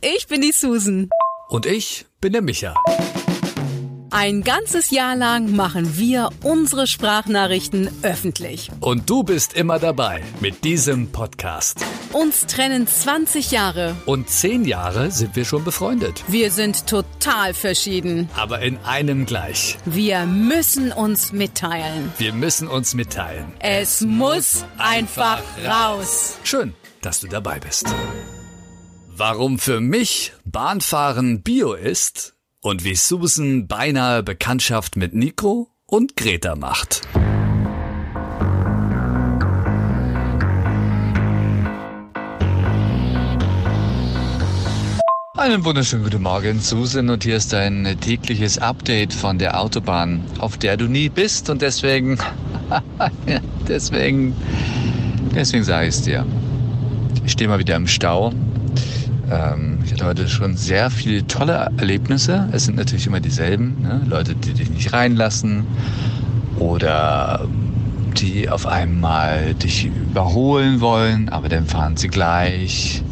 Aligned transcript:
ich 0.00 0.26
bin 0.26 0.40
die 0.40 0.52
Susan. 0.52 1.10
Und 1.48 1.66
ich 1.66 2.06
bin 2.20 2.32
der 2.32 2.42
Micha. 2.42 2.74
Ein 4.12 4.42
ganzes 4.42 4.90
Jahr 4.90 5.14
lang 5.14 5.54
machen 5.54 5.96
wir 5.96 6.30
unsere 6.42 6.88
Sprachnachrichten 6.88 7.88
öffentlich. 8.02 8.68
Und 8.80 9.08
du 9.08 9.22
bist 9.22 9.52
immer 9.52 9.78
dabei 9.78 10.22
mit 10.40 10.64
diesem 10.64 11.12
Podcast. 11.12 11.84
Uns 12.12 12.46
trennen 12.46 12.88
20 12.88 13.52
Jahre. 13.52 13.94
Und 14.06 14.28
10 14.28 14.64
Jahre 14.64 15.12
sind 15.12 15.36
wir 15.36 15.44
schon 15.44 15.62
befreundet. 15.62 16.24
Wir 16.26 16.50
sind 16.50 16.88
total 16.88 17.54
verschieden. 17.54 18.28
Aber 18.36 18.60
in 18.62 18.78
einem 18.78 19.26
gleich. 19.26 19.78
Wir 19.84 20.26
müssen 20.26 20.90
uns 20.90 21.32
mitteilen. 21.32 22.12
Wir 22.18 22.32
müssen 22.32 22.66
uns 22.66 22.94
mitteilen. 22.94 23.52
Es, 23.60 24.00
muss 24.00 24.64
einfach 24.76 25.40
raus. 25.64 26.36
Schön, 26.42 26.74
dass 27.00 27.20
du 27.20 27.28
dabei 27.28 27.60
bist. 27.60 27.86
Warum 29.22 29.58
für 29.58 29.82
mich 29.82 30.32
Bahnfahren 30.46 31.42
Bio 31.42 31.74
ist 31.74 32.36
und 32.62 32.84
wie 32.84 32.94
Susan 32.94 33.66
beinahe 33.66 34.22
Bekanntschaft 34.22 34.96
mit 34.96 35.14
Nico 35.14 35.68
und 35.84 36.16
Greta 36.16 36.56
macht. 36.56 37.02
Einen 45.36 45.66
wunderschönen 45.66 46.04
guten 46.04 46.22
Morgen, 46.22 46.58
Susan, 46.62 47.10
und 47.10 47.22
hier 47.22 47.36
ist 47.36 47.52
ein 47.52 47.98
tägliches 48.00 48.56
Update 48.56 49.12
von 49.12 49.38
der 49.38 49.60
Autobahn, 49.60 50.24
auf 50.38 50.56
der 50.56 50.78
du 50.78 50.86
nie 50.86 51.10
bist 51.10 51.50
und 51.50 51.60
deswegen, 51.60 52.16
deswegen, 53.68 54.34
deswegen 55.34 55.64
sage 55.64 55.88
ich 55.88 55.96
es 55.96 56.02
dir. 56.04 56.24
Ich 57.26 57.32
stehe 57.32 57.48
mal 57.50 57.58
wieder 57.58 57.76
im 57.76 57.86
Stau. 57.86 58.32
Ähm, 59.30 59.78
ich 59.84 59.92
hatte 59.92 60.06
heute 60.06 60.28
schon 60.28 60.56
sehr 60.56 60.90
viele 60.90 61.26
tolle 61.26 61.70
Erlebnisse. 61.76 62.48
Es 62.52 62.64
sind 62.64 62.76
natürlich 62.76 63.06
immer 63.06 63.20
dieselben, 63.20 63.76
ne? 63.80 64.02
Leute, 64.06 64.34
die 64.34 64.52
dich 64.52 64.70
nicht 64.70 64.92
reinlassen 64.92 65.66
oder 66.58 67.46
die 68.20 68.48
auf 68.48 68.66
einmal 68.66 69.54
dich 69.54 69.86
überholen 69.86 70.80
wollen, 70.80 71.28
aber 71.28 71.48
dann 71.48 71.66
fahren 71.66 71.96
sie 71.96 72.08
gleich 72.08 73.02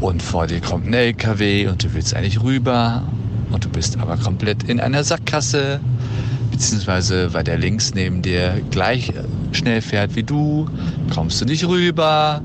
und 0.00 0.22
vor 0.22 0.46
dir 0.46 0.60
kommt 0.60 0.86
ein 0.86 0.94
LKW 0.94 1.68
und 1.68 1.84
du 1.84 1.94
willst 1.94 2.14
eigentlich 2.14 2.42
rüber 2.42 3.02
und 3.50 3.64
du 3.64 3.68
bist 3.68 3.98
aber 3.98 4.16
komplett 4.16 4.64
in 4.64 4.80
einer 4.80 5.04
Sackgasse, 5.04 5.80
beziehungsweise 6.50 7.32
weil 7.32 7.44
der 7.44 7.58
links 7.58 7.94
neben 7.94 8.20
dir 8.20 8.60
gleich 8.70 9.12
schnell 9.52 9.80
fährt 9.80 10.16
wie 10.16 10.24
du, 10.24 10.68
kommst 11.14 11.40
du 11.40 11.44
nicht 11.44 11.66
rüber. 11.66 12.42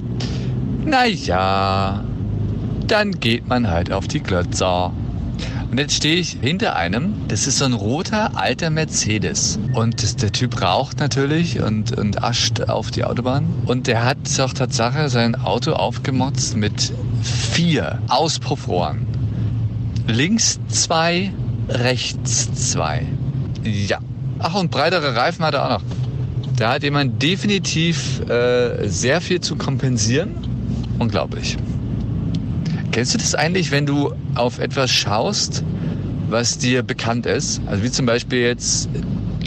Naja, 0.86 2.04
dann 2.88 3.20
geht 3.20 3.48
man 3.48 3.70
halt 3.70 3.92
auf 3.92 4.08
die 4.08 4.20
Klötzer. 4.20 4.92
Und 5.72 5.80
jetzt 5.80 5.96
stehe 5.96 6.18
ich 6.18 6.38
hinter 6.40 6.76
einem, 6.76 7.16
das 7.30 7.48
ist 7.48 7.58
so 7.58 7.66
ein 7.66 7.74
roter 7.74 8.38
alter 8.38 8.70
Mercedes. 8.70 9.58
Und 9.74 10.04
das, 10.04 10.16
der 10.16 10.32
Typ 10.32 10.62
raucht 10.62 11.00
natürlich 11.00 11.62
und, 11.62 11.98
und 11.98 12.24
ascht 12.24 12.62
auf 12.62 12.92
die 12.92 13.04
Autobahn. 13.04 13.48
Und 13.66 13.88
der 13.88 14.06
hat 14.06 14.18
doch 14.38 14.54
Tatsache 14.54 15.10
sein 15.10 15.34
Auto 15.34 15.74
aufgemotzt 15.74 16.56
mit 16.56 16.94
vier 17.24 17.98
Auspuffrohren. 18.08 19.08
Links 20.06 20.60
zwei, 20.68 21.32
rechts 21.70 22.54
zwei. 22.72 23.08
Ja. 23.64 23.98
Ach, 24.40 24.54
und 24.54 24.70
breitere 24.70 25.16
Reifen 25.16 25.44
hat 25.44 25.56
er 25.56 25.66
auch 25.66 25.80
noch. 25.80 25.84
Da 26.58 26.74
hat 26.74 26.84
jemand 26.84 27.22
definitiv 27.24 28.22
äh, 28.30 28.88
sehr 28.88 29.22
viel 29.22 29.42
zu 29.42 29.56
kompensieren. 29.56 30.36
Unglaublich. 31.00 31.58
Kennst 32.94 33.16
du 33.16 33.18
das 33.18 33.34
eigentlich, 33.34 33.72
wenn 33.72 33.88
du 33.88 34.14
auf 34.36 34.60
etwas 34.60 34.92
schaust, 34.92 35.64
was 36.30 36.60
dir 36.60 36.84
bekannt 36.84 37.26
ist? 37.26 37.60
Also 37.66 37.82
wie 37.82 37.90
zum 37.90 38.06
Beispiel 38.06 38.42
jetzt 38.42 38.88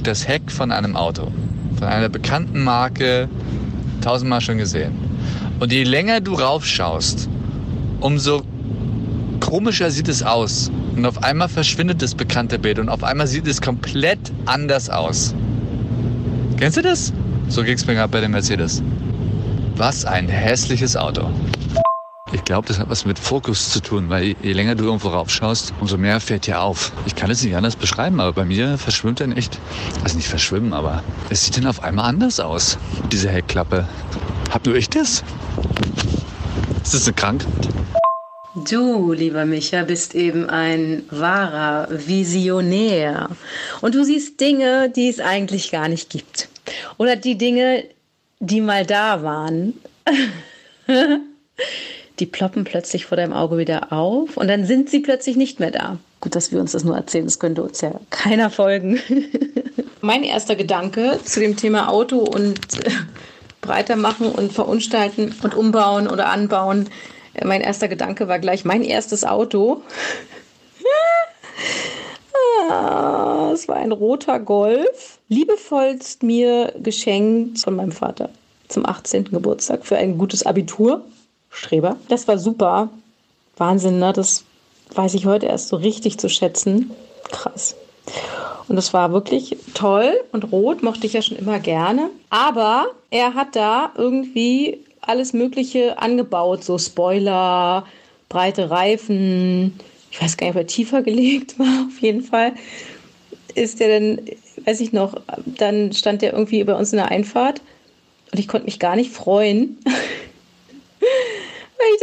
das 0.03 0.27
Heck 0.27 0.51
von 0.51 0.73
einem 0.73 0.97
Auto, 0.97 1.31
von 1.79 1.87
einer 1.87 2.09
bekannten 2.09 2.65
Marke, 2.65 3.29
tausendmal 4.01 4.41
schon 4.41 4.59
gesehen. 4.59 4.95
Und 5.61 5.73
je 5.73 5.85
länger 5.85 6.21
du 6.21 6.35
raufschaust, 6.35 7.29
umso 8.01 8.43
komischer 9.39 9.93
sieht 9.93 10.09
es 10.09 10.25
aus. 10.25 10.73
Und 10.97 11.06
auf 11.06 11.23
einmal 11.23 11.49
verschwindet 11.49 12.03
das 12.03 12.17
bekannte 12.17 12.59
Bild 12.59 12.81
und 12.81 12.89
auf 12.89 13.05
einmal 13.05 13.29
sieht 13.29 13.47
es 13.47 13.62
komplett 13.62 14.33
anders 14.47 14.91
aus. 14.91 15.37
Kennst 16.56 16.79
du 16.79 16.83
das? 16.83 17.12
So 17.49 17.62
ging 17.62 17.75
es 17.75 17.87
mir 17.87 17.95
gerade 17.95 18.11
bei 18.11 18.21
dem 18.21 18.33
Mercedes. 18.33 18.83
Was 19.77 20.05
ein 20.05 20.29
hässliches 20.29 20.97
Auto. 20.97 21.31
Ich 22.37 22.45
glaube, 22.45 22.69
das 22.69 22.79
hat 22.79 22.91
was 22.91 23.07
mit 23.07 23.19
Fokus 23.19 23.71
zu 23.71 23.81
tun, 23.81 24.11
weil 24.11 24.37
je 24.43 24.53
länger 24.53 24.75
du 24.75 24.85
irgendwo 24.85 25.09
raufschaust, 25.09 25.73
umso 25.81 25.97
mehr 25.97 26.21
fällt 26.21 26.47
dir 26.47 26.61
auf. 26.61 26.93
Ich 27.07 27.17
kann 27.17 27.31
es 27.31 27.43
nicht 27.43 27.57
anders 27.57 27.77
beschreiben, 27.77 28.21
aber 28.21 28.35
bei 28.35 28.45
mir 28.45 28.77
verschwimmt 28.77 29.21
dann 29.21 29.33
echt, 29.33 29.59
also 30.05 30.19
nicht 30.19 30.29
verschwimmen, 30.29 30.75
aber 30.75 31.03
es 31.31 31.47
sieht 31.47 31.57
dann 31.57 31.67
auf 31.67 31.83
einmal 31.83 32.05
anders 32.05 32.39
aus, 32.39 32.77
diese 33.11 33.31
Heckklappe. 33.31 33.89
Habt 34.51 34.67
nur 34.67 34.77
ich 34.77 34.91
das? 34.91 35.25
Ist 36.85 36.93
das 36.93 37.07
eine 37.07 37.15
Krankheit? 37.15 37.49
Du, 38.69 39.15
lieber 39.15 39.47
Micha, 39.47 39.85
bist 39.85 40.15
eben 40.15 40.51
ein 40.51 41.05
wahrer 41.11 41.89
Visionär. 41.91 43.31
Und 43.81 43.95
du 43.95 44.05
siehst 44.05 44.39
Dinge, 44.43 44.93
die 44.95 45.09
es 45.09 45.21
eigentlich 45.21 45.71
gar 45.71 45.89
nicht 45.89 46.11
gibt. 46.11 46.51
Oder 46.99 47.17
die 47.17 47.39
Dinge, 47.39 47.85
die 48.41 48.61
mal 48.61 48.85
da 48.85 49.23
waren. 49.23 49.73
die 52.19 52.27
ploppen 52.27 52.65
plötzlich 52.65 53.06
vor 53.06 53.16
deinem 53.16 53.32
Auge 53.32 53.59
wieder 53.59 53.93
auf 53.93 54.37
und 54.37 54.49
dann 54.49 54.65
sind 54.65 54.91
sie 54.91 55.00
plötzlich 55.00 55.37
nicht 55.37 55.60
mehr 55.60 55.71
da. 55.71 55.99
Gut, 56.21 56.34
dass 56.34 56.50
wir 56.53 56.60
uns 56.60 56.72
das 56.72 56.84
nur 56.84 56.97
erzählen, 56.97 57.27
das 57.27 57.38
könnte 57.38 57.62
uns 57.62 57.81
ja 57.81 57.93
keiner 58.10 58.50
folgen. 58.50 59.00
mein 60.00 60.25
erster 60.25 60.56
Gedanke 60.56 61.21
zu 61.25 61.41
dem 61.41 61.56
Thema 61.56 61.88
Auto 61.88 62.19
und 62.19 62.59
äh, 62.84 62.91
breiter 63.60 63.97
machen 63.97 64.31
und 64.31 64.53
verunstalten 64.53 65.34
und 65.43 65.55
umbauen 65.55 66.09
oder 66.09 66.28
anbauen 66.28 66.88
mein 67.44 67.60
erster 67.60 67.88
Gedanke 67.88 68.28
war 68.28 68.38
gleich 68.38 68.65
mein 68.65 68.82
erstes 68.82 69.25
Auto. 69.25 69.82
ah, 72.71 73.50
es 73.53 73.69
war 73.69 73.76
ein 73.76 73.93
roter 73.93 74.41
Golf, 74.41 75.19
liebevollst 75.28 76.22
mir 76.22 76.72
geschenkt 76.78 77.60
von 77.60 77.76
meinem 77.76 77.93
Vater 77.93 78.31
zum 78.69 78.87
18. 78.87 79.26
Geburtstag 79.26 79.84
für 79.84 79.97
ein 79.97 80.19
gutes 80.19 80.47
Abitur. 80.47 81.05
Streber. 81.56 81.97
Das 82.09 82.28
war 82.28 82.39
super. 82.39 82.91
Wahnsinn, 83.56 83.99
ne? 83.99 84.12
Das 84.12 84.44
weiß 84.94 85.15
ich 85.15 85.27
heute 85.27 85.47
erst 85.47 85.69
so 85.69 85.77
richtig 85.77 86.19
zu 86.19 86.28
schätzen. 86.28 86.91
Krass. 87.31 87.77
Und 88.69 88.77
das 88.77 88.93
war 88.93 89.12
wirklich 89.12 89.56
toll 89.75 90.12
und 90.33 90.53
rot 90.53 90.83
mochte 90.83 91.06
ich 91.06 91.12
ja 91.12 91.22
schon 91.22 91.39
immer 91.39 91.59
gerne. 91.59 92.11
Aber 92.31 92.87
er 93.11 93.34
hat 93.34 93.56
da 93.56 93.93
irgendwie 93.97 94.78
alles 95.00 95.33
Mögliche 95.33 95.99
angebaut, 95.99 96.65
so 96.65 96.78
Spoiler, 96.78 97.87
breite 98.28 98.71
Reifen. 98.71 99.78
Ich 100.11 100.21
weiß 100.21 100.37
gar 100.37 100.47
nicht, 100.47 100.56
ob 100.56 100.62
er 100.62 100.67
tiefer 100.67 101.03
gelegt 101.03 101.59
war, 101.59 101.87
auf 101.88 102.00
jeden 102.00 102.23
Fall. 102.23 102.53
Ist 103.55 103.81
der 103.81 103.88
denn, 103.88 104.21
weiß 104.65 104.81
ich 104.81 104.93
noch, 104.93 105.15
dann 105.47 105.93
stand 105.93 106.23
der 106.23 106.33
irgendwie 106.33 106.62
bei 106.65 106.75
uns 106.75 106.93
in 106.93 106.99
der 106.99 107.11
Einfahrt 107.11 107.62
und 108.33 108.38
ich 108.38 108.49
konnte 108.49 108.67
mich 108.67 108.78
gar 108.78 108.97
nicht 108.97 109.12
freuen, 109.12 109.78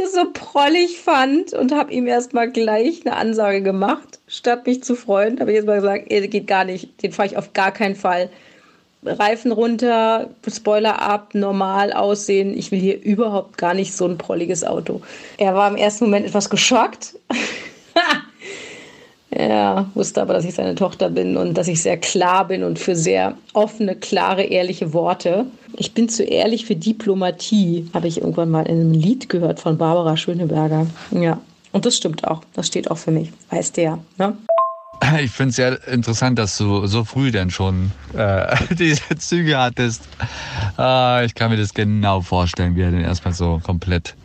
das 0.04 0.14
so 0.14 0.32
prollig 0.32 1.00
fand 1.00 1.54
und 1.54 1.74
habe 1.74 1.94
ihm 1.94 2.08
erstmal 2.08 2.52
gleich 2.52 3.06
eine 3.06 3.16
Ansage 3.16 3.62
gemacht. 3.62 4.20
Statt 4.28 4.68
mich 4.68 4.84
zu 4.84 4.96
freuen, 4.96 5.40
habe 5.40 5.52
ich 5.52 5.58
jetzt 5.58 5.66
mal 5.66 5.76
gesagt, 5.76 6.06
ey, 6.10 6.28
geht 6.28 6.48
gar 6.48 6.66
nicht, 6.66 7.02
den 7.02 7.12
fahre 7.12 7.28
ich 7.28 7.38
auf 7.38 7.54
gar 7.54 7.72
keinen 7.72 7.96
Fall. 7.96 8.30
Reifen 9.06 9.52
runter, 9.52 10.30
Spoiler 10.48 11.02
ab, 11.02 11.34
normal 11.34 11.92
aussehen. 11.92 12.58
Ich 12.58 12.72
will 12.72 12.80
hier 12.80 13.02
überhaupt 13.02 13.58
gar 13.58 13.74
nicht 13.74 13.94
so 13.94 14.08
ein 14.08 14.18
prolliges 14.18 14.64
Auto. 14.64 15.02
Er 15.38 15.56
war 15.56 15.70
im 15.70 15.76
ersten 15.76 16.06
Moment 16.06 16.26
etwas 16.26 16.50
geschockt. 16.50 17.16
er 19.30 19.90
wusste 19.94 20.22
aber, 20.22 20.34
dass 20.34 20.46
ich 20.46 20.56
seine 20.56 20.76
Tochter 20.76 21.10
bin 21.10 21.36
und 21.36 21.58
dass 21.58 21.68
ich 21.68 21.82
sehr 21.82 21.98
klar 21.98 22.48
bin 22.48 22.64
und 22.64 22.80
für 22.80 22.96
sehr 22.96 23.38
offene, 23.54 23.96
klare, 23.96 24.44
ehrliche 24.44 24.94
Worte. 24.94 25.48
Ich 25.76 25.94
bin 25.94 26.08
zu 26.08 26.24
ehrlich 26.24 26.66
für 26.66 26.76
Diplomatie, 26.76 27.90
habe 27.94 28.08
ich 28.08 28.22
irgendwann 28.22 28.52
mal 28.52 28.66
in 28.68 28.80
einem 28.80 28.92
Lied 28.92 29.30
gehört 29.30 29.60
von 29.60 29.78
Barbara 29.78 30.16
Schöneberger. 30.18 30.88
Ja, 31.12 31.40
und 31.72 31.86
das 31.86 31.98
stimmt 31.98 32.28
auch. 32.28 32.42
Das 32.54 32.68
steht 32.68 32.92
auch 32.92 32.98
für 32.98 33.12
mich. 33.12 33.32
Weiß 33.50 33.72
der. 33.72 34.00
Ne? 34.18 34.38
Ich 35.20 35.32
finde 35.32 35.50
es 35.50 35.56
sehr 35.58 35.88
interessant, 35.88 36.40
dass 36.40 36.58
du 36.58 36.88
so 36.88 37.04
früh 37.04 37.32
denn 37.32 37.50
schon 37.50 37.92
äh, 38.16 38.56
diese 38.76 39.18
Züge 39.18 39.58
hattest. 39.58 40.08
Äh, 40.78 41.26
ich 41.26 41.36
kann 41.36 41.52
mir 41.52 41.58
das 41.58 41.74
genau 41.74 42.22
vorstellen, 42.22 42.76
wie 42.76 42.82
er 42.82 42.92
denn 42.92 43.02
erstmal 43.02 43.34
so 43.34 43.60
komplett, 43.64 44.16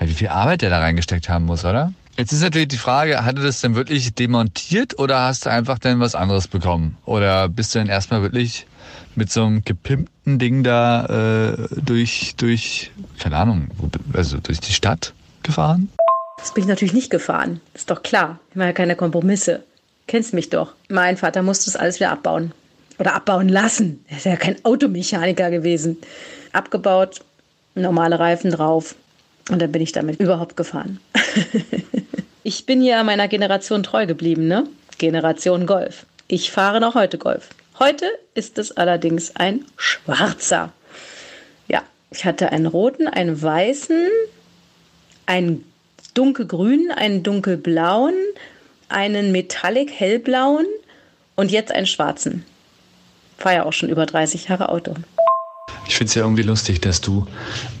wie 0.00 0.12
viel 0.12 0.28
Arbeit 0.28 0.62
er 0.62 0.70
da 0.70 0.78
reingesteckt 0.78 1.28
haben 1.28 1.46
muss, 1.46 1.64
oder? 1.64 1.92
Jetzt 2.16 2.32
ist 2.32 2.42
natürlich 2.42 2.68
die 2.68 2.76
Frage, 2.76 3.24
hat 3.24 3.36
er 3.36 3.42
das 3.42 3.62
denn 3.62 3.74
wirklich 3.74 4.14
demontiert 4.14 4.98
oder 4.98 5.20
hast 5.20 5.46
du 5.46 5.50
einfach 5.50 5.78
denn 5.78 5.98
was 5.98 6.14
anderes 6.14 6.46
bekommen? 6.46 6.98
Oder 7.06 7.48
bist 7.48 7.74
du 7.74 7.78
denn 7.78 7.88
erstmal 7.88 8.20
wirklich 8.20 8.66
mit 9.14 9.30
so 9.30 9.44
einem 9.44 9.64
gepimpten 9.64 10.38
Ding 10.38 10.62
da 10.62 11.52
äh, 11.52 11.68
durch, 11.80 12.34
durch, 12.36 12.90
keine 13.18 13.36
Ahnung, 13.36 13.68
also 14.12 14.38
durch 14.38 14.60
die 14.60 14.72
Stadt 14.72 15.12
gefahren? 15.42 15.90
Das 16.38 16.54
bin 16.54 16.64
ich 16.64 16.68
natürlich 16.68 16.94
nicht 16.94 17.10
gefahren. 17.10 17.60
Ist 17.74 17.90
doch 17.90 18.02
klar. 18.02 18.38
Ich 18.50 18.56
mache 18.56 18.68
ja 18.68 18.72
keine 18.72 18.96
Kompromisse. 18.96 19.62
Kennst 20.08 20.34
mich 20.34 20.50
doch. 20.50 20.74
Mein 20.88 21.16
Vater 21.16 21.42
musste 21.42 21.66
das 21.66 21.76
alles 21.76 22.00
wieder 22.00 22.10
abbauen. 22.10 22.52
Oder 22.98 23.14
abbauen 23.14 23.48
lassen. 23.48 24.04
Er 24.08 24.16
ist 24.16 24.26
ja 24.26 24.36
kein 24.36 24.64
Automechaniker 24.64 25.50
gewesen. 25.50 25.98
Abgebaut, 26.52 27.20
normale 27.74 28.18
Reifen 28.18 28.50
drauf. 28.50 28.96
Und 29.50 29.62
dann 29.62 29.72
bin 29.72 29.82
ich 29.82 29.92
damit 29.92 30.20
überhaupt 30.20 30.56
gefahren. 30.56 31.00
ich 32.42 32.66
bin 32.66 32.82
ja 32.82 33.02
meiner 33.04 33.28
Generation 33.28 33.82
treu 33.82 34.06
geblieben, 34.06 34.46
ne? 34.46 34.64
Generation 34.98 35.66
Golf. 35.66 36.06
Ich 36.28 36.50
fahre 36.50 36.80
noch 36.80 36.94
heute 36.94 37.18
Golf. 37.18 37.50
Heute 37.82 38.06
ist 38.34 38.58
es 38.58 38.70
allerdings 38.76 39.34
ein 39.34 39.64
schwarzer. 39.76 40.72
Ja, 41.66 41.82
ich 42.12 42.24
hatte 42.24 42.52
einen 42.52 42.66
roten, 42.66 43.08
einen 43.08 43.42
weißen, 43.42 44.06
einen 45.26 45.64
dunkelgrünen, 46.14 46.92
einen 46.92 47.24
dunkelblauen, 47.24 48.14
einen 48.88 49.32
Metallic 49.32 49.90
hellblauen 49.90 50.64
und 51.34 51.50
jetzt 51.50 51.72
einen 51.72 51.88
schwarzen. 51.88 52.44
Fahre 53.36 53.56
ja 53.56 53.64
auch 53.64 53.72
schon 53.72 53.88
über 53.88 54.06
30 54.06 54.46
Jahre 54.46 54.68
Auto. 54.68 54.94
Ich 55.88 55.96
finde 55.96 56.10
es 56.10 56.14
ja 56.14 56.22
irgendwie 56.22 56.44
lustig, 56.44 56.80
dass 56.82 57.00
du 57.00 57.26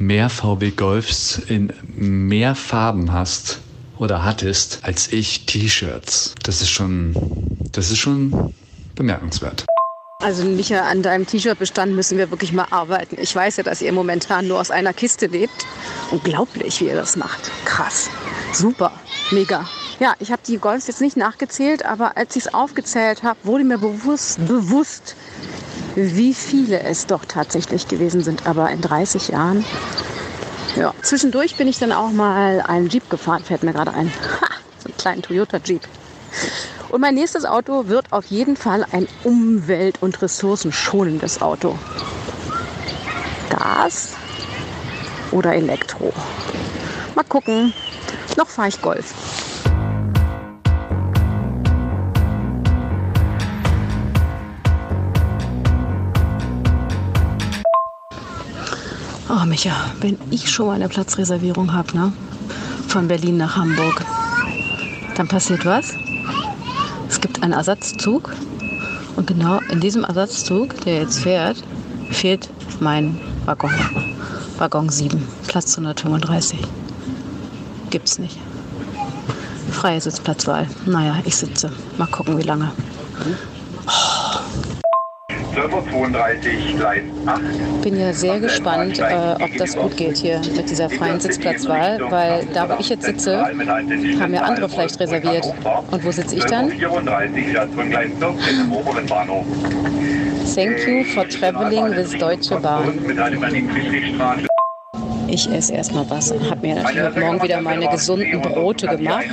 mehr 0.00 0.30
VW 0.30 0.72
Golfs 0.72 1.38
in 1.38 1.72
mehr 1.94 2.56
Farben 2.56 3.12
hast 3.12 3.60
oder 3.98 4.24
hattest 4.24 4.80
als 4.82 5.12
ich 5.12 5.46
T-Shirts. 5.46 6.34
Das 6.42 6.60
ist 6.60 6.70
schon, 6.70 7.14
das 7.70 7.92
ist 7.92 7.98
schon 7.98 8.52
bemerkenswert. 8.96 9.64
Also 10.22 10.44
Micha, 10.44 10.82
an 10.82 11.02
deinem 11.02 11.26
T-Shirt-Bestand 11.26 11.96
müssen 11.96 12.16
wir 12.16 12.30
wirklich 12.30 12.52
mal 12.52 12.66
arbeiten. 12.70 13.16
Ich 13.18 13.34
weiß 13.34 13.56
ja, 13.56 13.64
dass 13.64 13.82
ihr 13.82 13.92
momentan 13.92 14.46
nur 14.46 14.60
aus 14.60 14.70
einer 14.70 14.92
Kiste 14.92 15.26
lebt. 15.26 15.66
Unglaublich, 16.12 16.80
wie 16.80 16.86
ihr 16.86 16.94
das 16.94 17.16
macht. 17.16 17.50
Krass. 17.64 18.08
Super. 18.52 18.92
Mega. 19.32 19.68
Ja, 19.98 20.14
ich 20.20 20.30
habe 20.30 20.40
die 20.46 20.58
Golfs 20.58 20.86
jetzt 20.86 21.00
nicht 21.00 21.16
nachgezählt, 21.16 21.84
aber 21.84 22.16
als 22.16 22.36
ich 22.36 22.46
es 22.46 22.54
aufgezählt 22.54 23.24
habe, 23.24 23.38
wurde 23.42 23.64
mir 23.64 23.78
bewusst, 23.78 24.46
bewusst, 24.46 25.16
wie 25.96 26.34
viele 26.34 26.80
es 26.80 27.06
doch 27.06 27.24
tatsächlich 27.24 27.88
gewesen 27.88 28.22
sind. 28.22 28.46
Aber 28.46 28.70
in 28.70 28.80
30 28.80 29.28
Jahren. 29.28 29.64
Ja, 30.76 30.94
zwischendurch 31.02 31.56
bin 31.56 31.66
ich 31.66 31.80
dann 31.80 31.90
auch 31.90 32.12
mal 32.12 32.60
einen 32.60 32.88
Jeep 32.88 33.10
gefahren, 33.10 33.42
fällt 33.42 33.64
mir 33.64 33.72
gerade 33.72 33.92
ein. 33.92 34.06
Ha, 34.40 34.46
so 34.78 34.88
einen 34.88 34.96
kleinen 34.96 35.22
Toyota 35.22 35.58
Jeep. 35.64 35.82
Und 36.92 37.00
mein 37.00 37.14
nächstes 37.14 37.46
Auto 37.46 37.88
wird 37.88 38.12
auf 38.12 38.26
jeden 38.26 38.54
Fall 38.54 38.84
ein 38.92 39.08
umwelt- 39.24 40.02
und 40.02 40.20
ressourcenschonendes 40.20 41.40
Auto. 41.40 41.78
Gas 43.48 44.14
oder 45.30 45.54
Elektro. 45.54 46.12
Mal 47.14 47.24
gucken. 47.24 47.72
Noch 48.36 48.46
fahre 48.46 48.68
ich 48.68 48.82
Golf. 48.82 49.14
Oh, 59.30 59.46
Micha, 59.46 59.72
wenn 60.00 60.18
ich 60.30 60.50
schon 60.50 60.66
mal 60.66 60.74
eine 60.74 60.90
Platzreservierung 60.90 61.72
habe, 61.72 61.96
ne? 61.96 62.12
Von 62.88 63.08
Berlin 63.08 63.38
nach 63.38 63.56
Hamburg, 63.56 64.04
dann 65.16 65.26
passiert 65.26 65.64
was? 65.64 65.94
Es 67.22 67.28
gibt 67.28 67.44
einen 67.44 67.52
Ersatzzug 67.52 68.34
und 69.14 69.28
genau 69.28 69.60
in 69.70 69.78
diesem 69.78 70.02
Ersatzzug, 70.02 70.80
der 70.80 71.02
jetzt 71.02 71.20
fährt, 71.20 71.62
fehlt 72.10 72.50
mein 72.80 73.16
Waggon. 73.44 73.70
Waggon 74.58 74.88
7, 74.88 75.22
Platz 75.46 75.78
135. 75.78 76.58
Gibt's 77.90 78.18
nicht. 78.18 78.38
Freie 79.70 80.00
Sitzplatzwahl. 80.00 80.66
Naja, 80.84 81.14
ich 81.24 81.36
sitze. 81.36 81.70
Mal 81.96 82.08
gucken, 82.08 82.38
wie 82.38 82.42
lange. 82.42 82.72
12.32 85.54 86.76
Gleis 86.76 87.02
8. 87.26 87.82
Bin 87.82 88.00
ja 88.00 88.12
sehr 88.12 88.40
gespannt, 88.40 88.98
äh, 88.98 89.34
ob 89.40 89.56
das 89.58 89.76
gut 89.76 89.96
geht 89.96 90.16
hier 90.16 90.40
mit 90.56 90.70
dieser 90.70 90.88
freien 90.88 91.20
Sitzplatzwahl, 91.20 92.00
weil 92.10 92.46
da, 92.52 92.68
wo 92.68 92.74
ich 92.80 92.88
jetzt 92.88 93.04
sitze, 93.04 93.44
haben 93.44 94.34
ja 94.34 94.42
andere 94.42 94.68
vielleicht 94.68 94.98
reserviert. 94.98 95.46
Und 95.90 96.04
wo 96.04 96.10
sitze 96.10 96.36
ich 96.36 96.44
dann? 96.44 96.70
34 96.70 97.50
Station 97.50 97.90
Gleis 97.90 98.10
14 98.18 98.60
im 98.60 98.72
oberen 98.72 99.06
Bahnhof. 99.06 99.44
Thank 100.54 100.86
you 100.86 101.04
for 101.04 101.26
traveling 101.28 101.96
with 101.96 102.18
Deutsche 102.18 102.56
Bahn. 102.60 102.98
Ich 105.28 105.50
esse 105.50 105.72
erstmal 105.72 106.08
was 106.10 106.30
und 106.30 106.50
habe 106.50 106.66
mir 106.66 106.74
natürlich 106.74 107.04
heute 107.04 107.20
Morgen 107.20 107.42
wieder 107.42 107.60
meine 107.62 107.88
gesunden 107.88 108.42
Brote 108.42 108.86
gemacht 108.86 109.24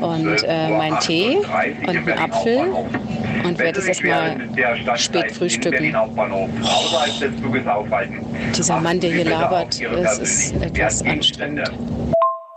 und 0.00 0.44
äh, 0.44 0.68
meinen 0.70 0.98
Tee 1.00 1.36
und 1.36 1.88
einen 1.88 2.08
Apfel 2.18 2.72
und 3.44 3.58
werde 3.58 3.80
es 3.80 3.86
erstmal 3.86 4.98
spät 4.98 5.32
frühstücken. 5.32 5.94
Dieser 8.56 8.80
Mann, 8.80 9.00
der 9.00 9.12
hier 9.12 9.24
labert, 9.24 9.80
es 9.80 10.18
ist 10.18 10.54
etwas 10.62 11.02
anstrengend. 11.02 11.70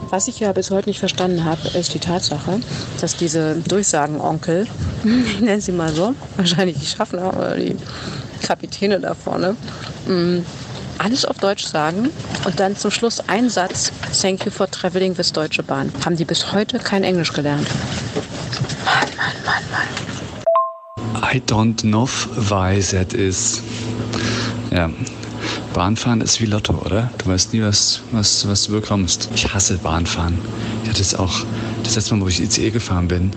Was 0.09 0.27
ich 0.27 0.39
ja 0.39 0.51
bis 0.53 0.69
heute 0.69 0.89
nicht 0.89 0.99
verstanden 0.99 1.43
habe, 1.45 1.67
ist 1.69 1.93
die 1.93 1.99
Tatsache, 1.99 2.59
dass 3.01 3.15
diese 3.17 3.55
Durchsagenonkel, 3.55 4.67
ich 5.03 5.41
nenne 5.41 5.61
sie 5.61 5.71
mal 5.71 5.91
so, 5.91 6.13
wahrscheinlich 6.35 6.77
die 6.77 6.85
Schaffner 6.85 7.35
oder 7.35 7.55
die 7.55 7.75
Kapitäne 8.45 8.99
da 8.99 9.15
vorne, 9.15 9.55
mh, 10.05 10.43
alles 10.99 11.25
auf 11.25 11.37
Deutsch 11.39 11.65
sagen 11.65 12.09
und 12.45 12.59
dann 12.59 12.77
zum 12.77 12.91
Schluss 12.91 13.19
ein 13.27 13.49
Satz, 13.49 13.91
Thank 14.21 14.45
you 14.45 14.51
for 14.51 14.69
traveling 14.69 15.17
with 15.17 15.31
Deutsche 15.33 15.63
Bahn. 15.63 15.91
Haben 16.05 16.15
die 16.15 16.25
bis 16.25 16.51
heute 16.53 16.77
kein 16.79 17.03
Englisch 17.03 17.33
gelernt. 17.33 17.67
I 21.33 21.39
don't 21.39 21.81
know 21.81 22.07
why 22.49 22.79
that 22.91 23.13
is. 23.13 23.61
Ja. 24.71 24.89
Bahnfahren 25.73 26.21
ist 26.21 26.39
wie 26.39 26.45
Lotto, 26.45 26.73
oder? 26.85 27.11
Du 27.17 27.25
weißt 27.25 27.53
nie, 27.53 27.61
was, 27.61 28.01
was, 28.11 28.47
was 28.47 28.67
du 28.67 28.73
bekommst. 28.73 29.29
Ich 29.33 29.53
hasse 29.53 29.77
Bahnfahren. 29.77 30.37
Ich 30.83 30.89
hatte 30.89 31.01
es 31.01 31.15
auch 31.15 31.43
das 31.83 31.95
letzte 31.95 32.15
Mal, 32.15 32.23
wo 32.23 32.27
ich 32.27 32.41
ICE 32.41 32.69
gefahren 32.69 33.07
bin, 33.07 33.31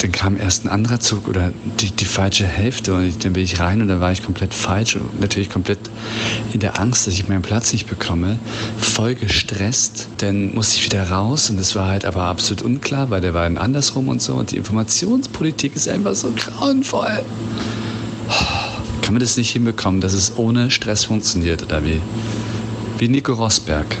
dann 0.00 0.12
kam 0.12 0.38
erst 0.38 0.64
ein 0.64 0.68
anderer 0.68 0.98
Zug 0.98 1.28
oder 1.28 1.52
die, 1.78 1.90
die 1.90 2.04
falsche 2.06 2.46
Hälfte 2.46 2.94
und 2.94 3.04
ich, 3.06 3.18
dann 3.18 3.34
bin 3.34 3.44
ich 3.44 3.60
rein 3.60 3.82
und 3.82 3.88
dann 3.88 4.00
war 4.00 4.12
ich 4.12 4.22
komplett 4.22 4.54
falsch 4.54 4.96
und 4.96 5.20
natürlich 5.20 5.50
komplett 5.50 5.78
in 6.54 6.60
der 6.60 6.80
Angst, 6.80 7.06
dass 7.06 7.14
ich 7.14 7.28
meinen 7.28 7.42
Platz 7.42 7.72
nicht 7.72 7.86
bekomme, 7.86 8.38
voll 8.78 9.14
gestresst. 9.14 10.08
Dann 10.18 10.54
musste 10.54 10.76
ich 10.76 10.86
wieder 10.86 11.10
raus 11.10 11.50
und 11.50 11.58
das 11.58 11.74
war 11.74 11.88
halt 11.88 12.06
aber 12.06 12.22
absolut 12.22 12.62
unklar, 12.62 13.10
weil 13.10 13.20
der 13.20 13.34
war 13.34 13.42
dann 13.42 13.58
andersrum 13.58 14.08
und 14.08 14.22
so 14.22 14.34
und 14.34 14.52
die 14.52 14.56
Informationspolitik 14.56 15.76
ist 15.76 15.88
einfach 15.88 16.14
so 16.14 16.32
grauenvoll. 16.32 17.22
Kann 19.02 19.14
man 19.14 19.20
das 19.20 19.36
nicht 19.36 19.50
hinbekommen, 19.50 20.00
dass 20.00 20.14
es 20.14 20.36
ohne 20.36 20.70
Stress 20.70 21.04
funktioniert 21.04 21.62
oder 21.62 21.84
wie? 21.84 22.00
Wie 22.98 23.08
Nico 23.08 23.34
Rosberg. 23.34 23.96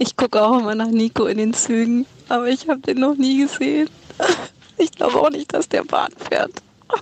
Ich 0.00 0.07
gucke 0.18 0.44
auch 0.44 0.58
immer 0.58 0.74
nach 0.74 0.88
Nico 0.88 1.24
in 1.26 1.38
den 1.38 1.54
Zügen, 1.54 2.04
aber 2.28 2.48
ich 2.48 2.68
habe 2.68 2.80
den 2.80 2.98
noch 3.00 3.14
nie 3.14 3.42
gesehen. 3.42 3.88
Ich 4.80 4.92
glaube 4.92 5.20
auch 5.20 5.30
nicht, 5.30 5.52
dass 5.52 5.68
der 5.68 5.82
Bahn 5.82 6.12
fährt. 6.30 6.52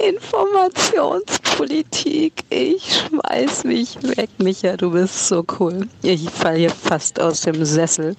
Informationspolitik. 0.00 2.42
Ich 2.50 3.04
schmeiß 3.06 3.62
mich 3.62 4.02
weg, 4.02 4.30
Micha. 4.38 4.76
Du 4.76 4.90
bist 4.90 5.28
so 5.28 5.46
cool. 5.60 5.86
Ich 6.02 6.28
falle 6.28 6.58
hier 6.58 6.70
fast 6.70 7.20
aus 7.20 7.42
dem 7.42 7.64
Sessel. 7.64 8.16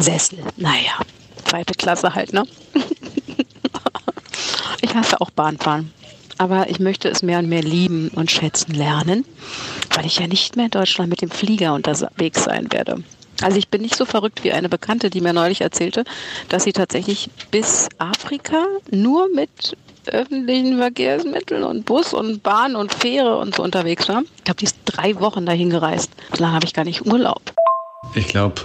Sessel, 0.00 0.40
naja. 0.56 0.98
Zweite 1.44 1.74
Klasse 1.74 2.12
halt, 2.12 2.32
ne? 2.32 2.42
Ich 4.80 4.92
hasse 4.92 5.20
auch 5.20 5.30
Bahnfahren. 5.30 5.92
Aber 6.38 6.68
ich 6.68 6.80
möchte 6.80 7.08
es 7.08 7.22
mehr 7.22 7.38
und 7.38 7.48
mehr 7.48 7.62
lieben 7.62 8.08
und 8.08 8.30
schätzen 8.30 8.74
lernen, 8.74 9.24
weil 9.94 10.06
ich 10.06 10.18
ja 10.18 10.26
nicht 10.26 10.56
mehr 10.56 10.66
in 10.66 10.70
Deutschland 10.70 11.10
mit 11.10 11.22
dem 11.22 11.30
Flieger 11.30 11.74
unterwegs 11.74 12.44
sein 12.44 12.70
werde. 12.72 13.02
Also 13.42 13.58
ich 13.58 13.68
bin 13.68 13.82
nicht 13.82 13.96
so 13.96 14.04
verrückt 14.04 14.44
wie 14.44 14.52
eine 14.52 14.68
Bekannte, 14.68 15.10
die 15.10 15.20
mir 15.20 15.32
neulich 15.32 15.60
erzählte, 15.60 16.04
dass 16.48 16.64
sie 16.64 16.72
tatsächlich 16.72 17.28
bis 17.50 17.88
Afrika 17.98 18.64
nur 18.90 19.28
mit 19.34 19.76
öffentlichen 20.06 20.78
Verkehrsmitteln 20.78 21.64
und 21.64 21.84
Bus 21.84 22.12
und 22.12 22.42
Bahn 22.42 22.76
und 22.76 22.92
Fähre 22.92 23.38
und 23.38 23.54
so 23.54 23.62
unterwegs 23.62 24.08
war. 24.08 24.22
Ich 24.36 24.44
glaube, 24.44 24.58
die 24.58 24.64
ist 24.66 24.76
drei 24.84 25.18
Wochen 25.20 25.46
dahin 25.46 25.70
gereist. 25.70 26.10
So 26.32 26.42
lange 26.42 26.54
habe 26.54 26.66
ich 26.66 26.74
gar 26.74 26.84
nicht 26.84 27.06
Urlaub. 27.06 27.40
Ich 28.14 28.28
glaube, 28.28 28.62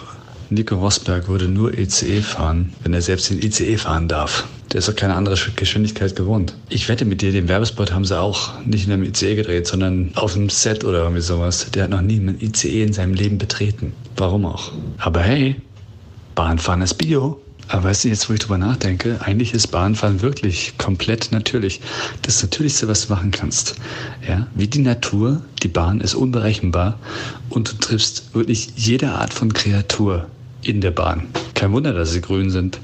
Nico 0.50 0.76
Rosberg 0.76 1.28
würde 1.28 1.48
nur 1.48 1.78
ECE 1.78 2.22
fahren, 2.22 2.74
wenn 2.84 2.94
er 2.94 3.02
selbst 3.02 3.30
den 3.30 3.42
ICE 3.42 3.78
fahren 3.78 4.08
darf. 4.08 4.48
Der 4.72 4.80
ist 4.80 4.88
doch 4.88 4.96
keine 4.96 5.16
andere 5.16 5.36
Geschwindigkeit 5.56 6.16
gewohnt. 6.16 6.54
Ich 6.70 6.90
wette 6.90 7.04
mit 7.04 7.22
dir, 7.22 7.32
den 7.32 7.48
Werbespot 7.48 7.92
haben 7.92 8.06
sie 8.06 8.20
auch 8.20 8.64
nicht 8.66 8.86
in 8.86 8.94
einem 8.94 9.04
ICE 9.04 9.36
gedreht, 9.36 9.66
sondern 9.66 10.12
auf 10.14 10.36
einem 10.36 10.50
Set 10.50 10.84
oder 10.84 11.00
irgendwie 11.00 11.22
sowas. 11.22 11.72
Der 11.72 11.84
hat 11.84 11.90
noch 11.90 12.02
nie 12.02 12.20
einen 12.20 12.40
ICE 12.40 12.84
in 12.84 12.94
seinem 12.94 13.16
Leben 13.16 13.40
betreten. 13.40 13.94
Warum 14.16 14.46
auch? 14.46 14.72
Aber 15.00 15.22
hey, 15.22 15.56
Bahnfahren 16.36 16.84
ist 16.84 16.96
Bio. 16.96 17.42
Aber 17.68 17.84
weißt 17.86 18.04
du, 18.04 18.08
jetzt 18.10 18.30
wo 18.30 18.34
ich 18.34 18.40
drüber 18.40 18.58
nachdenke, 18.58 19.20
eigentlich 19.22 19.54
ist 19.54 19.68
Bahnfahren 19.68 20.22
wirklich 20.22 20.78
komplett 20.78 21.32
natürlich. 21.32 21.82
Das 22.24 22.42
Natürlichste, 22.42 22.88
was 22.88 23.08
du 23.08 23.14
machen 23.14 23.30
kannst. 23.30 23.76
Ja, 24.28 24.48
wie 24.56 24.68
die 24.68 24.80
Natur, 24.80 25.42
die 25.62 25.68
Bahn 25.68 26.02
ist 26.02 26.16
unberechenbar 26.16 27.00
und 27.50 27.72
du 27.72 27.78
triffst 27.78 28.34
wirklich 28.34 28.70
jede 28.76 29.12
Art 29.12 29.34
von 29.34 29.54
Kreatur 29.54 30.28
in 30.64 30.82
der 30.82 30.92
Bahn. 30.92 31.28
Kein 31.54 31.72
Wunder, 31.72 31.94
dass 31.94 32.12
sie 32.12 32.22
grün 32.22 32.50
sind. 32.50 32.80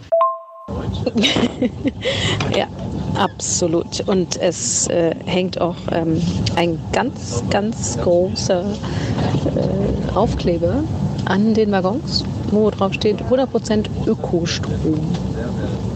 ja, 2.56 2.68
absolut. 3.16 4.02
Und 4.08 4.38
es 4.38 4.88
äh, 4.88 5.16
hängt 5.26 5.60
auch 5.60 5.76
ähm, 5.92 6.22
ein 6.56 6.80
ganz, 6.92 7.44
ganz 7.50 7.98
großer 8.02 8.64
äh, 8.64 10.16
Aufkleber 10.16 10.84
an 11.26 11.54
den 11.54 11.72
Waggons, 11.72 12.24
wo 12.52 12.70
drauf 12.70 12.94
steht 12.94 13.22
100% 13.22 13.86
Ökostrom. 14.06 15.00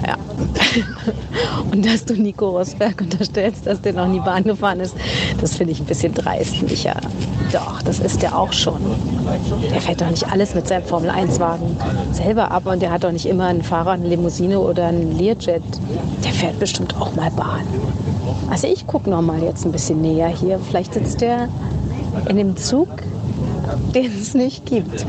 Ja. 0.05 0.17
Und 1.71 1.85
dass 1.85 2.05
du 2.05 2.13
Nico 2.13 2.49
Rosberg 2.49 3.01
unterstellst, 3.01 3.67
dass 3.67 3.81
der 3.81 3.93
noch 3.93 4.07
nie 4.07 4.19
Bahn 4.19 4.43
gefahren 4.43 4.79
ist, 4.79 4.95
das 5.39 5.55
finde 5.55 5.73
ich 5.73 5.79
ein 5.79 5.85
bisschen 5.85 6.13
dreist, 6.13 6.61
Micha. 6.63 6.95
Doch, 7.51 7.81
das 7.81 7.99
ist 7.99 8.21
der 8.21 8.37
auch 8.37 8.53
schon. 8.53 8.79
Der 9.71 9.81
fährt 9.81 10.01
doch 10.01 10.09
nicht 10.09 10.31
alles 10.31 10.53
mit 10.53 10.67
seinem 10.67 10.83
Formel-1-Wagen 10.83 11.77
selber 12.11 12.51
ab 12.51 12.65
und 12.65 12.81
der 12.81 12.91
hat 12.91 13.03
doch 13.03 13.11
nicht 13.11 13.25
immer 13.25 13.47
einen 13.47 13.63
Fahrer, 13.63 13.91
eine 13.91 14.07
Limousine 14.07 14.59
oder 14.59 14.87
einen 14.87 15.17
Learjet. 15.17 15.63
Der 16.23 16.31
fährt 16.31 16.59
bestimmt 16.59 16.95
auch 16.99 17.15
mal 17.15 17.31
Bahn. 17.31 17.65
Also 18.49 18.67
ich 18.67 18.85
gucke 18.87 19.09
noch 19.09 19.21
mal 19.21 19.41
jetzt 19.41 19.65
ein 19.65 19.71
bisschen 19.71 20.01
näher 20.01 20.29
hier. 20.29 20.59
Vielleicht 20.59 20.93
sitzt 20.93 21.21
der 21.21 21.49
in 22.27 22.37
dem 22.37 22.57
Zug, 22.57 22.89
den 23.93 24.11
es 24.19 24.33
nicht 24.33 24.65
gibt, 24.65 25.05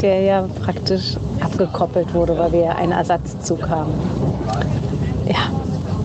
der 0.00 0.20
ja 0.20 0.48
praktisch 0.62 1.16
abgekoppelt 1.40 2.14
wurde, 2.14 2.38
weil 2.38 2.52
wir 2.52 2.76
einen 2.76 2.92
Ersatzzug 2.92 3.68
haben. 3.68 3.92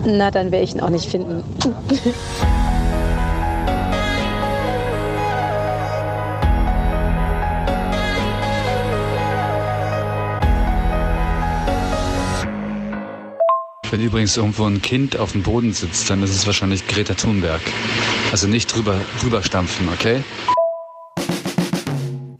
Na 0.04 0.30
dann 0.30 0.50
werde 0.50 0.64
ich 0.64 0.74
ihn 0.74 0.80
auch 0.80 0.90
nicht 0.90 1.10
finden. 1.10 1.44
Wenn 13.90 14.00
übrigens 14.00 14.36
irgendwo 14.36 14.66
ein 14.66 14.80
Kind 14.80 15.16
auf 15.18 15.32
dem 15.32 15.42
Boden 15.42 15.72
sitzt, 15.72 16.08
dann 16.10 16.22
ist 16.22 16.30
es 16.30 16.46
wahrscheinlich 16.46 16.86
Greta 16.86 17.14
Thunberg. 17.14 17.60
Also 18.30 18.46
nicht 18.46 18.74
drüber, 18.74 19.00
drüber 19.20 19.42
stampfen, 19.42 19.88
okay? 19.92 20.22